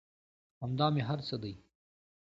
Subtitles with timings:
[0.63, 1.53] همدا مې هر څه دى.